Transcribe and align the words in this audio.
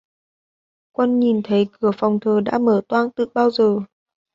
Quân 0.91 1.19
nhìn 1.19 1.43
thấy 1.43 1.67
cửa 1.79 1.91
phòng 1.97 2.19
thờ 2.19 2.41
đã 2.45 2.57
mở 2.59 2.81
toang 2.87 3.11
tự 3.11 3.25
bảo 3.33 3.51
giờ 3.51 3.75